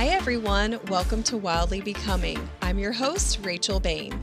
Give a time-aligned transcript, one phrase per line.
[0.00, 0.80] Hi, everyone.
[0.88, 2.48] Welcome to Wildly Becoming.
[2.62, 4.18] I'm your host, Rachel Bain.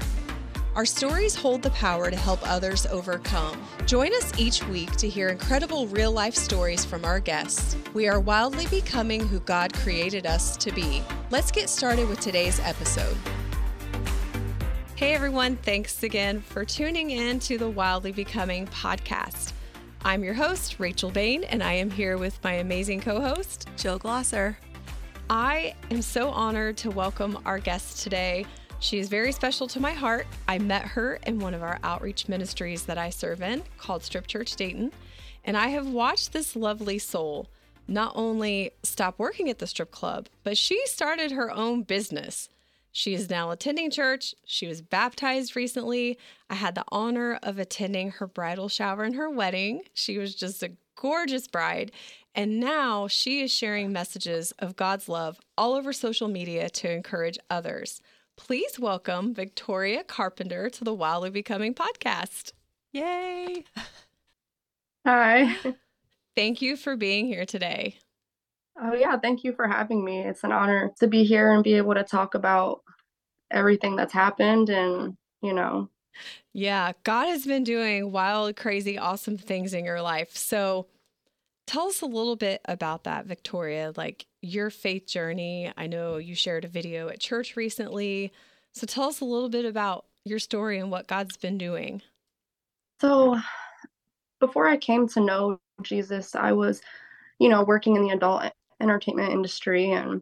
[0.74, 3.62] Our stories hold the power to help others overcome.
[3.86, 7.78] Join us each week to hear incredible real life stories from our guests.
[7.94, 11.04] We are wildly becoming who God created us to be.
[11.30, 13.16] Let's get started with today's episode.
[14.96, 15.58] Hey, everyone.
[15.58, 19.54] Thanks again for tuning in to the Wildly Becoming podcast.
[20.04, 24.00] I'm your host, Rachel Bain, and I am here with my amazing co host, Jill
[24.00, 24.56] Glosser.
[25.30, 28.46] I am so honored to welcome our guest today.
[28.80, 30.26] She is very special to my heart.
[30.48, 34.28] I met her in one of our outreach ministries that I serve in called Strip
[34.28, 34.94] Church Dayton.
[35.44, 37.50] And I have watched this lovely soul
[37.90, 42.48] not only stop working at the strip club, but she started her own business.
[42.94, 44.34] She is now attending church.
[44.46, 46.18] She was baptized recently.
[46.50, 49.82] I had the honor of attending her bridal shower and her wedding.
[49.94, 51.92] She was just a gorgeous bride.
[52.38, 57.40] And now she is sharing messages of God's love all over social media to encourage
[57.50, 58.00] others.
[58.36, 62.52] Please welcome Victoria Carpenter to the Wildly Becoming podcast.
[62.94, 63.64] Yay!
[65.08, 65.58] Hi.
[66.36, 67.98] Thank you for being here today.
[68.80, 69.18] Oh, yeah.
[69.18, 70.22] Thank you for having me.
[70.22, 72.82] It's an honor to be here and be able to talk about
[73.50, 75.90] everything that's happened and, you know.
[76.54, 80.38] Yeah, God has been doing wild, crazy, awesome things in your life.
[80.38, 80.86] So,
[81.68, 85.72] Tell us a little bit about that, Victoria, like your faith journey.
[85.76, 88.32] I know you shared a video at church recently.
[88.74, 92.02] So tell us a little bit about your story and what God's been doing.
[93.02, 93.38] So,
[94.40, 96.82] before I came to know Jesus, I was,
[97.38, 98.44] you know, working in the adult
[98.80, 100.22] entertainment industry and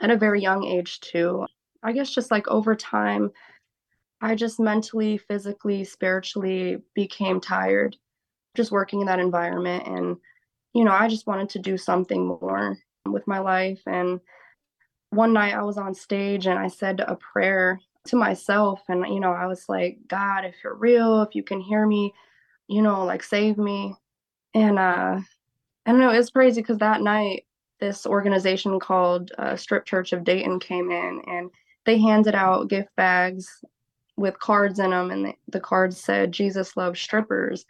[0.00, 1.46] at a very young age, too.
[1.84, 3.30] I guess just like over time,
[4.20, 7.96] I just mentally, physically, spiritually became tired
[8.54, 10.16] just working in that environment and
[10.74, 13.80] you know, I just wanted to do something more with my life.
[13.86, 14.20] And
[15.10, 18.82] one night I was on stage and I said a prayer to myself.
[18.88, 22.12] And, you know, I was like, God, if you're real, if you can hear me,
[22.66, 23.94] you know, like save me.
[24.52, 25.20] And uh,
[25.86, 27.46] I don't know, it's crazy because that night,
[27.80, 31.50] this organization called uh, Strip Church of Dayton came in and
[31.86, 33.46] they handed out gift bags
[34.16, 35.10] with cards in them.
[35.10, 37.64] And the, the cards said, Jesus loves strippers.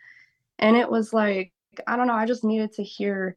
[0.59, 1.53] And it was like,
[1.87, 3.37] I don't know, I just needed to hear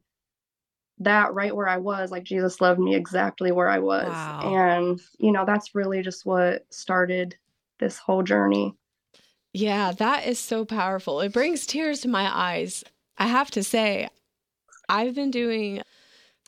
[1.00, 2.10] that right where I was.
[2.10, 4.08] Like Jesus loved me exactly where I was.
[4.08, 4.54] Wow.
[4.54, 7.36] And, you know, that's really just what started
[7.78, 8.74] this whole journey.
[9.52, 11.20] Yeah, that is so powerful.
[11.20, 12.84] It brings tears to my eyes.
[13.16, 14.08] I have to say,
[14.88, 15.82] I've been doing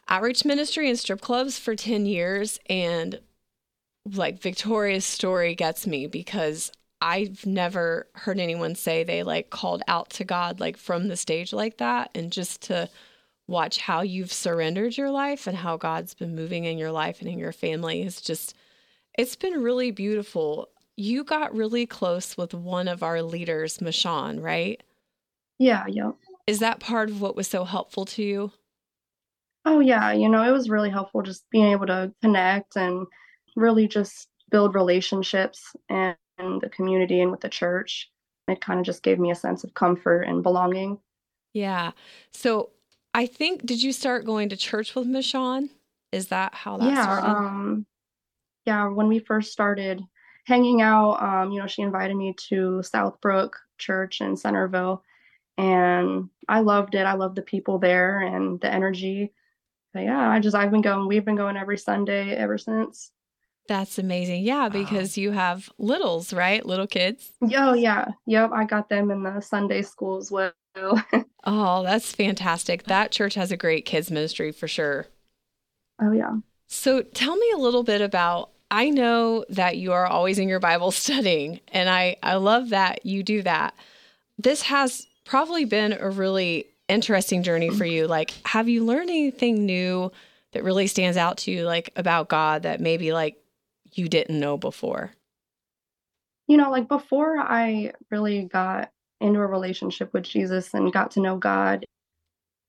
[0.09, 3.21] outreach ministry and strip clubs for 10 years and
[4.15, 10.11] like Victoria's story gets me because I've never heard anyone say they like called out
[10.11, 12.11] to God like from the stage like that.
[12.15, 12.88] And just to
[13.47, 17.28] watch how you've surrendered your life and how God's been moving in your life and
[17.28, 18.55] in your family is just,
[19.19, 20.69] it's been really beautiful.
[20.97, 24.83] You got really close with one of our leaders, Mashawn, right?
[25.59, 26.12] Yeah, yeah.
[26.47, 28.53] Is that part of what was so helpful to you?
[29.65, 30.12] Oh, yeah.
[30.12, 33.06] You know, it was really helpful just being able to connect and
[33.56, 36.16] really just build relationships and
[36.61, 38.11] the community and with the church.
[38.49, 40.99] It kind of just gave me a sense of comfort and belonging.
[41.53, 41.93] Yeah.
[42.33, 42.71] So
[43.15, 45.69] I think did you start going to church with Michonne?
[46.12, 47.28] Is that how that yeah, started?
[47.28, 47.87] Um,
[48.67, 50.03] yeah, when we first started
[50.47, 55.05] hanging out, um, you know, she invited me to Southbrook Church in Centerville.
[55.59, 57.07] And I loved it.
[57.07, 59.33] I loved the people there and the energy.
[59.93, 63.11] But yeah, I just I've been going, we've been going every Sunday ever since.
[63.70, 64.42] That's amazing.
[64.42, 65.20] Yeah, because wow.
[65.20, 66.66] you have littles, right?
[66.66, 67.31] Little kids.
[67.56, 68.08] Oh, yeah.
[68.26, 68.50] Yep.
[68.53, 70.50] I got them in the Sunday school as well.
[71.44, 72.82] oh, that's fantastic.
[72.84, 75.06] That church has a great kids ministry for sure.
[76.03, 76.32] Oh, yeah.
[76.66, 78.50] So tell me a little bit about.
[78.72, 83.06] I know that you are always in your Bible studying, and I, I love that
[83.06, 83.72] you do that.
[84.36, 88.09] This has probably been a really interesting journey for you.
[88.09, 90.10] Like, have you learned anything new
[90.53, 93.40] that really stands out to you, like about God that maybe like
[93.95, 95.13] you didn't know before?
[96.47, 98.91] You know, like before I really got
[99.21, 101.84] into a relationship with Jesus and got to know God,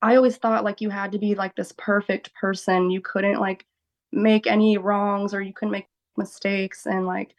[0.01, 2.91] I always thought like you had to be like this perfect person.
[2.91, 3.65] You couldn't like
[4.12, 5.88] make any wrongs or you couldn't make
[6.18, 6.85] mistakes.
[6.85, 7.35] And like,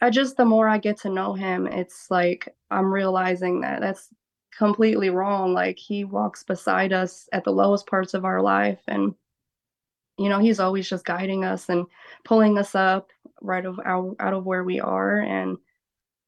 [0.00, 4.08] I just, the more I get to know him, it's like I'm realizing that that's
[4.56, 5.52] completely wrong.
[5.52, 8.80] Like, he walks beside us at the lowest parts of our life.
[8.86, 9.14] And
[10.18, 11.86] you know he's always just guiding us and
[12.24, 15.58] pulling us up right of out, out of where we are and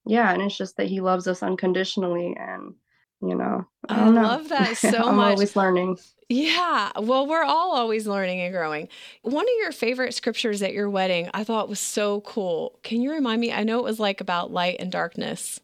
[0.07, 2.75] yeah and it's just that he loves us unconditionally and
[3.23, 3.67] you know.
[3.89, 5.33] I, I love that so I'm much.
[5.33, 5.99] always learning.
[6.29, 6.91] Yeah.
[7.01, 8.89] Well, we're all always learning and growing.
[9.23, 12.79] One of your favorite scriptures at your wedding I thought was so cool.
[12.83, 13.53] Can you remind me?
[13.53, 15.61] I know it was like about light and darkness.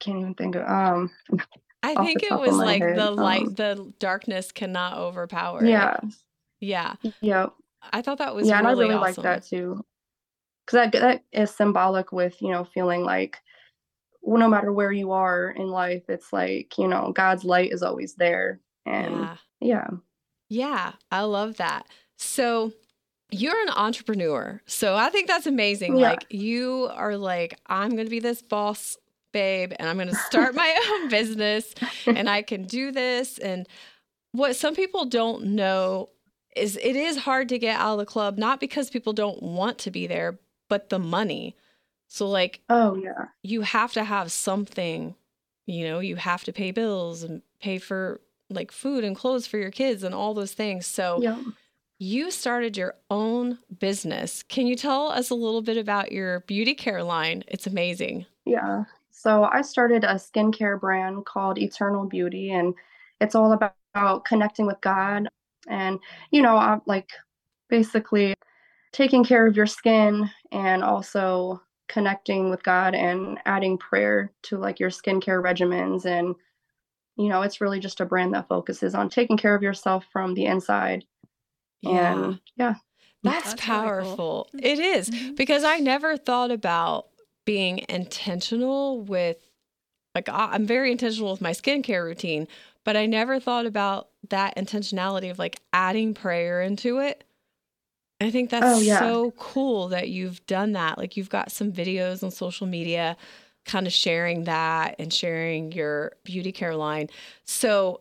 [0.00, 1.10] Can't even think of um
[1.82, 2.96] I think it was like head.
[2.96, 6.14] the light, Um, the darkness cannot overpower it.
[6.64, 7.46] Yeah, Yeah.
[7.92, 9.84] I thought that was Yeah, and I really really like that too.
[10.64, 13.38] Because that that is symbolic with, you know, feeling like
[14.22, 17.82] well, no matter where you are in life, it's like, you know, God's light is
[17.82, 18.60] always there.
[18.86, 19.36] And Yeah.
[19.60, 19.86] yeah.
[20.48, 21.86] Yeah, I love that.
[22.16, 22.72] So
[23.30, 24.62] you're an entrepreneur.
[24.66, 25.96] So I think that's amazing.
[25.96, 26.10] Yeah.
[26.10, 28.96] Like you are like, I'm going to be this boss
[29.32, 31.74] babe and I'm going to start my own business
[32.06, 33.38] and I can do this.
[33.38, 33.66] And
[34.32, 36.08] what some people don't know
[36.56, 39.78] is it is hard to get out of the club, not because people don't want
[39.78, 41.56] to be there, but the money.
[42.08, 43.26] So, like, Oh yeah.
[43.42, 45.14] you have to have something,
[45.66, 48.20] you know, you have to pay bills and pay for
[48.50, 50.86] like food and clothes for your kids and all those things.
[50.86, 51.38] So, Yep.
[51.98, 54.42] you started your own business.
[54.44, 57.44] Can you tell us a little bit about your beauty care line?
[57.48, 58.26] It's amazing.
[58.44, 58.84] Yeah.
[59.10, 62.74] So I started a skincare brand called Eternal Beauty, and
[63.20, 65.28] it's all about connecting with God
[65.68, 65.98] and,
[66.30, 67.10] you know, I'm like
[67.68, 68.34] basically
[68.92, 74.78] taking care of your skin and also connecting with God and adding prayer to like
[74.80, 76.06] your skincare regimens.
[76.06, 76.34] And,
[77.16, 80.34] you know, it's really just a brand that focuses on taking care of yourself from
[80.34, 81.04] the inside.
[81.82, 82.12] Yeah.
[82.12, 82.74] And yeah,
[83.22, 83.90] That's, That's really cool.
[83.90, 84.50] powerful.
[84.54, 85.36] It is Mhm.
[85.36, 87.08] because I never thought about
[87.44, 89.38] being intentional with
[90.14, 92.46] like I'm very intentional with my skincare routine,
[92.84, 97.24] but I never thought about that intentionality of like adding prayer into it.
[98.20, 99.00] I think that's Oh, yeah.
[99.00, 100.98] so cool that you've done that.
[100.98, 103.16] Like you've got some videos on social media
[103.64, 107.08] kind of sharing that and sharing your beauty care line.
[107.44, 108.00] So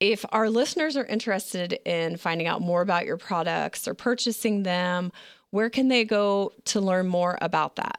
[0.00, 5.12] if our listeners are interested in finding out more about your products or purchasing them,
[5.50, 7.98] where can they go to learn more about that?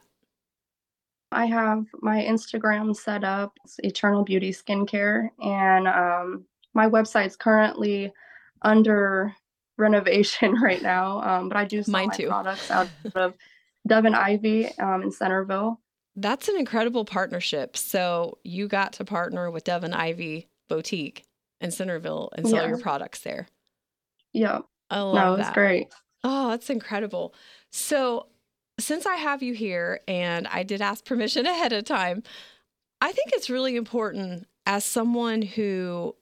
[1.32, 6.44] I have my Instagram set up, it's Eternal Beauty Skincare, and um,
[6.74, 8.12] my website's currently
[8.62, 9.34] under
[9.78, 11.20] renovation right now.
[11.22, 12.26] Um, but I do sell Mine my too.
[12.28, 13.34] products out of
[13.86, 15.80] Devon Ivy um, in Centerville.
[16.16, 17.76] That's an incredible partnership.
[17.76, 21.24] So you got to partner with Devon Ivy Boutique
[21.60, 22.68] in Centerville and sell Yeah.
[22.68, 23.48] your products there.
[24.32, 24.60] Yeah.
[24.90, 25.54] I love No, that.
[25.54, 25.88] great.
[26.22, 27.34] Oh, that's incredible.
[27.70, 28.28] So,
[28.80, 32.22] since I have you here and I did ask permission ahead of time,
[33.00, 36.14] I think it's really important as someone who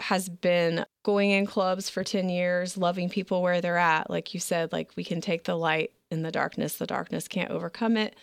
[0.00, 4.10] has been going in clubs for 10 years, loving people where they're at.
[4.10, 7.50] Like you said, like we can take the light in the darkness, the darkness can't
[7.50, 8.16] overcome it.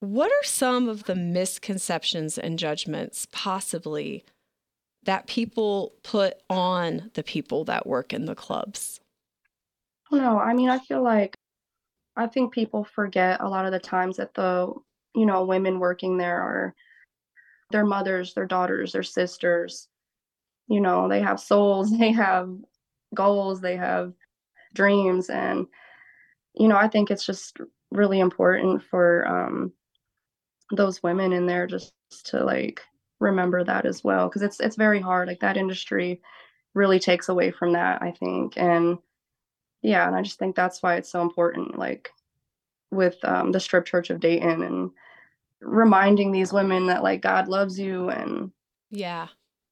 [0.00, 4.24] What are some of the misconceptions and judgments possibly
[5.04, 9.00] that people put on the people that work in the clubs?
[10.12, 10.38] No.
[10.38, 11.34] I mean, I feel like
[12.16, 14.72] I think people forget a lot of the times that the,
[15.14, 16.74] you know, women working there are
[17.70, 19.88] their mothers, their daughters, their sisters.
[20.68, 22.50] You know, they have souls, they have
[23.14, 24.12] goals, they have
[24.74, 25.30] dreams.
[25.30, 25.66] And,
[26.54, 27.58] you know, I think it's just
[27.90, 29.72] really important for um,
[30.72, 31.92] those women in there just
[32.26, 32.82] to like
[33.20, 34.28] remember that as well.
[34.28, 35.28] Cause it's, it's very hard.
[35.28, 36.20] Like that industry
[36.74, 38.54] really takes away from that, I think.
[38.56, 38.98] And,
[39.82, 42.10] yeah and i just think that's why it's so important like
[42.90, 44.90] with um, the strip church of dayton and
[45.60, 48.50] reminding these women that like god loves you and
[48.90, 49.28] Yeah.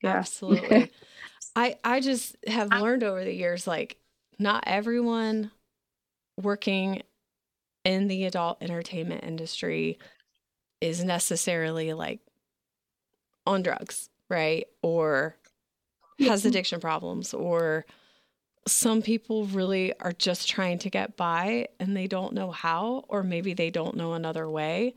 [0.06, 0.90] Yeah Absolutely.
[1.56, 3.96] I I just have learned over the years like
[4.38, 5.50] not everyone
[6.40, 7.02] working
[7.84, 9.98] in the adult entertainment industry
[10.80, 12.20] is necessarily like
[13.46, 14.66] on drugs, right?
[14.82, 15.36] Or
[16.20, 17.86] has addiction problems or
[18.66, 23.22] some people really are just trying to get by and they don't know how or
[23.22, 24.94] maybe they don't know another way.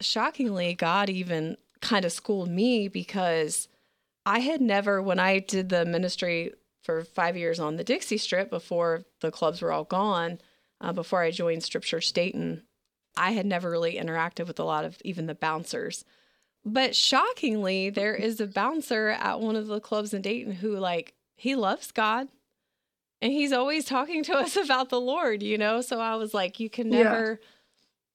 [0.00, 3.68] Shockingly, God even kind of schooled me because
[4.26, 6.52] I had never, when I did the ministry
[6.82, 10.38] for five years on the Dixie Strip before the clubs were all gone,
[10.80, 12.62] uh, before I joined Strip Church Dayton,
[13.16, 16.04] I had never really interacted with a lot of even the bouncers.
[16.64, 21.14] But shockingly, there is a bouncer at one of the clubs in Dayton who, like,
[21.36, 22.28] he loves God
[23.20, 25.80] and he's always talking to us about the Lord, you know?
[25.82, 27.02] So I was like, you can Yeah.
[27.02, 27.40] never,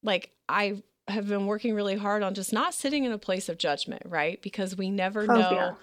[0.04, 3.58] like, I have been working really hard on just not sitting in a place of
[3.58, 4.42] judgment, right?
[4.42, 5.76] Because we never Oh, know yeah.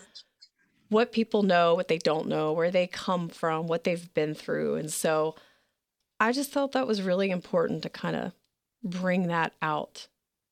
[0.89, 4.77] what people know, what they don't know, where they come from, what they've been through.
[4.77, 5.35] And so
[6.21, 8.33] I just felt that was really important to kind of
[8.85, 10.09] bring that out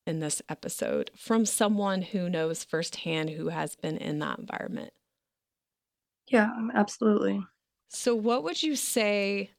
[0.07, 4.93] in this episode from someone who knows firsthand who has been in that environment.
[6.27, 7.41] Yeah, absolutely.
[7.89, 9.51] So, what would you say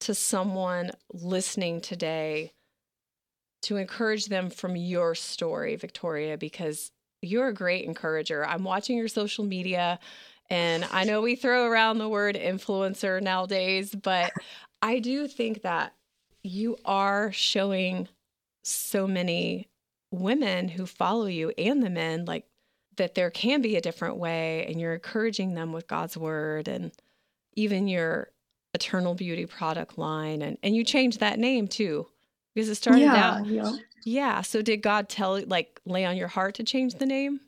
[0.00, 2.52] to someone listening today
[3.62, 6.36] to encourage them from your story, Victoria?
[6.36, 6.90] Because
[7.22, 8.46] you're a great encourager.
[8.46, 9.98] I'm watching your social media,
[10.50, 14.32] and I know we throw around the word influencer nowadays, but
[14.80, 15.92] I do think that
[16.42, 18.08] you are showing
[18.62, 19.68] so many
[20.10, 22.46] women who follow you and the men like
[22.96, 26.92] that there can be a different way and you're encouraging them with God's word and
[27.54, 28.30] even your
[28.74, 32.06] eternal beauty product line and and you changed that name too
[32.54, 33.72] because it started Yeah, out yeah.
[34.04, 37.40] yeah so did God tell like lay on your heart to change the name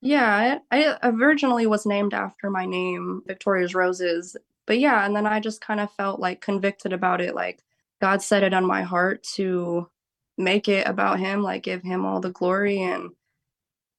[0.00, 4.36] Yeah, I, I originally was named after my name, Victoria's Roses.
[4.66, 7.34] But yeah, and then I just kind of felt like convicted about it.
[7.34, 7.62] Like
[8.00, 9.88] God set it on my heart to
[10.36, 13.10] make it about Him, like give Him all the glory and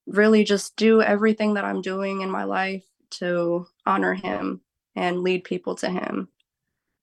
[0.08, 4.62] really just do everything that I'm doing in my life to honor Him
[4.96, 6.30] and lead people to Him.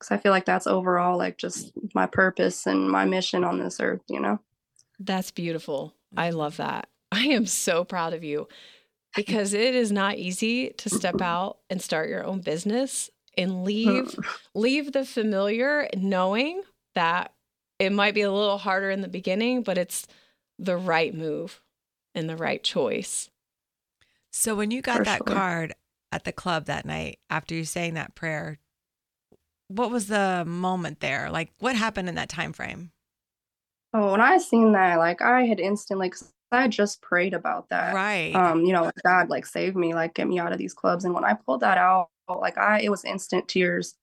[0.02, 3.80] Because I feel like that's overall like just my purpose and my mission on this
[3.80, 4.40] earth, you know?
[4.98, 8.48] that's beautiful I love that I am so proud of you
[9.16, 13.64] because it is not easy to step out and start your own business and mm.
[13.64, 14.14] leave
[14.54, 16.62] leave the familiar knowing
[16.94, 17.32] that
[17.78, 20.06] it might be a little harder in the beginning but it's
[20.58, 21.60] the right move
[22.14, 23.28] and the right choice
[24.30, 25.36] So when you got For that sure.
[25.36, 25.74] card
[26.12, 28.58] at the club that night after you saying that prayer,
[29.76, 31.30] what was the moment there?
[31.30, 32.90] Like what happened in that time frame?
[33.94, 36.12] Oh, when I seen that, like I had instantly,
[36.50, 37.94] I just prayed about that.
[37.94, 38.34] Right.
[38.34, 41.04] Um, you know, like, God, like save me, like get me out of these clubs.
[41.04, 43.94] And when I pulled that out, like I, it was instant tears.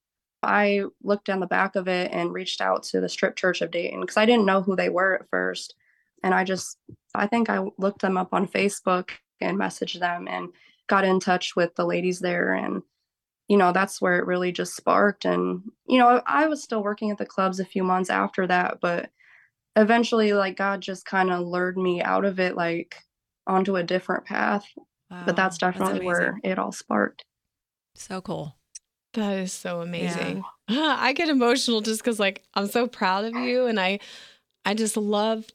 [0.43, 3.71] I looked down the back of it and reached out to the strip church of
[3.71, 5.75] Dayton because I didn't know who they were at first.
[6.23, 6.77] And I just,
[7.15, 9.09] I think I looked them up on Facebook
[9.41, 10.49] and messaged them and
[10.88, 12.53] got in touch with the ladies there.
[12.53, 12.83] And,
[13.50, 15.25] you know, that's where it really just sparked.
[15.25, 18.79] And, you know, I was still working at the clubs a few months after that,
[18.82, 19.12] but
[19.75, 23.03] eventually, like, God just kind of lured me out of it, like,
[23.48, 24.65] onto a different path.
[25.25, 27.24] But that's Wow, definitely where it all sparked.
[27.96, 28.56] so cool.
[29.13, 30.44] That is so amazing.
[30.70, 34.00] I get emotional just cuz like I'm so proud of you and I
[34.65, 35.48] I just love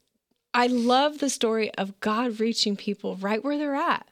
[0.54, 4.08] I love the story of God reaching people right where they're at.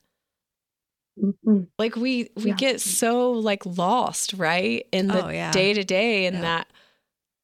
[1.18, 1.68] Mhm.
[1.78, 2.54] Like we we Yeah.
[2.56, 4.86] get so like lost, right?
[4.92, 5.52] In the Oh, yeah.
[5.52, 6.42] day to day and Yeah.
[6.42, 6.72] that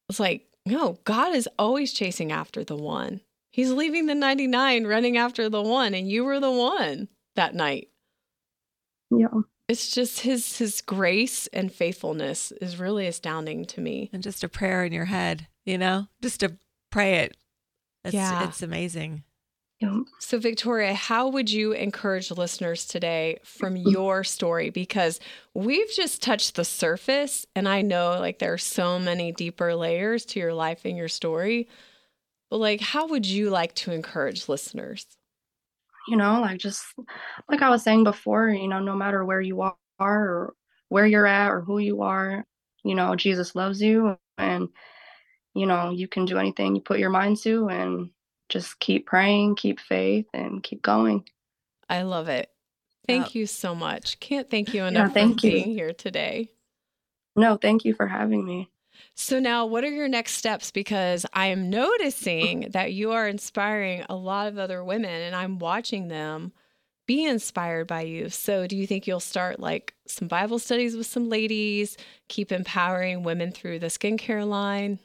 [0.08, 3.20] it's like, no, God is always chasing after the one.
[3.50, 7.88] He's leaving the 99 running after the one and you were the one that night.
[9.10, 9.28] Yeah.
[9.68, 14.08] It's just his his grace and faithfulness is really astounding to me.
[14.12, 16.08] And just a prayer in your head, you know?
[16.22, 16.56] Just to
[16.90, 17.37] pray it.
[18.04, 18.48] It's Yeah.
[18.48, 19.25] it's amazing.
[19.80, 20.00] Yeah.
[20.18, 24.70] So, Victoria, how would you encourage listeners today from your story?
[24.70, 25.20] Because
[25.54, 30.25] we've just touched the surface, and I know like there are so many deeper layers
[30.26, 31.68] to your life and your story.
[32.50, 35.06] But, like, how would you like to encourage listeners?
[36.08, 36.82] you know like just
[37.49, 40.54] like i was saying before you know no matter where you are or
[40.88, 42.44] where you're at or who you are
[42.85, 44.68] you know jesus loves you and
[45.54, 48.11] you know you can do anything you put your mind to and
[48.49, 51.25] just keep praying keep faith and keep going
[51.90, 52.50] I love it.
[53.07, 54.21] Thank you so much.
[54.21, 55.52] Can't thank you enough thank for you.
[55.52, 56.50] being here today.
[57.37, 58.69] no thank you for having me
[59.14, 64.05] So now what are your next steps because I am noticing that you are inspiring
[64.09, 66.52] a lot of other women and I'm watching them
[67.07, 68.28] be inspired by you.
[68.28, 71.97] So do you think you'll start like some Bible studies with some ladies,
[72.28, 74.99] keep empowering women through the skincare line?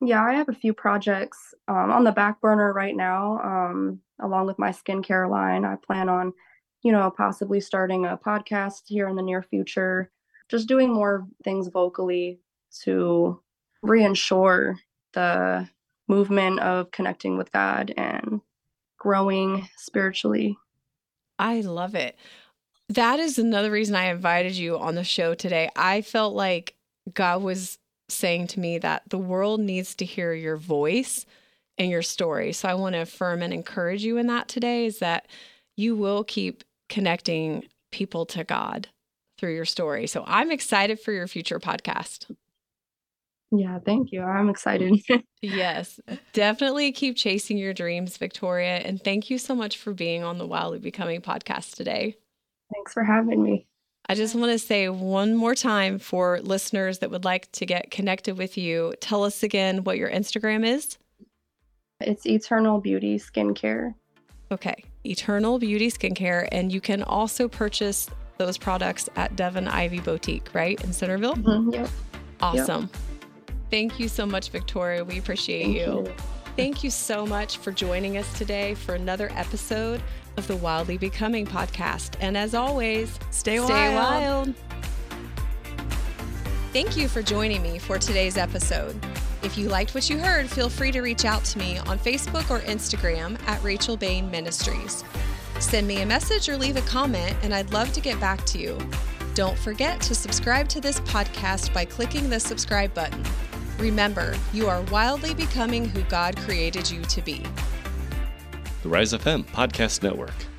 [0.00, 4.46] Yeah i have a few projects um, on the back burner right now um, along
[4.46, 6.32] with my skincare line i plan on
[6.82, 10.10] you know possibly starting a podcast here in the near future
[10.48, 12.38] just doing more things vocally
[12.82, 13.40] to
[13.84, 14.76] reinsure
[15.12, 15.68] the
[16.08, 18.40] movement of connecting with god and
[18.98, 20.56] growing spiritually
[21.38, 22.16] I love it.
[22.88, 25.70] That is another reason I invited you on the show today.
[25.76, 26.76] I felt like
[27.12, 31.26] God was saying to me that the world needs to hear your voice
[31.78, 32.52] and your story.
[32.52, 35.26] So I want to affirm and encourage you in that today is that
[35.76, 38.88] you will keep connecting people to God
[39.38, 40.06] through your story.
[40.06, 42.30] So I'm excited for your future podcast.
[43.52, 45.00] yeah thank you i'm excited
[45.42, 46.00] Yes,
[46.32, 48.78] definitely keep chasing your dreams, Victoria.
[48.78, 52.16] And thank you so much for being on the Wildly Becoming podcast today.
[52.74, 53.66] thanks for having me
[54.08, 57.90] I just want to say one more time for listeners that would like to get
[57.90, 58.94] connected with you.
[59.00, 60.96] Tell us again what your Instagram is.
[62.00, 63.94] It's Eternal Beauty Skincare.
[64.52, 66.46] Okay, Eternal Beauty Skincare.
[66.52, 68.08] And you can also purchase
[68.38, 70.82] those products at Devon Ivy Boutique, right?
[70.84, 71.34] In Centerville?
[71.34, 71.88] Mm-hmm, yep.
[72.40, 72.82] Awesome.
[72.82, 73.52] Yep.
[73.70, 75.04] Thank you so much, Victoria.
[75.04, 76.06] We appreciate Thank you.
[76.06, 76.14] you.
[76.54, 80.00] Thank you so much for joining us today for another episode
[80.36, 82.16] of the Wildly Becoming podcast.
[82.20, 84.48] And as always, stay, stay wild.
[84.48, 84.54] wild.
[86.72, 88.94] Thank you for joining me for today's episode.
[89.42, 92.50] If you liked what you heard, feel free to reach out to me on Facebook
[92.50, 95.04] or Instagram at Rachel Bain Ministries.
[95.58, 98.58] Send me a message or leave a comment, and I'd love to get back to
[98.58, 98.78] you.
[99.34, 103.22] Don't forget to subscribe to this podcast by clicking the subscribe button.
[103.78, 107.44] Remember, you are wildly becoming who God created you to be.
[108.86, 110.55] The Rise FM Podcast Network.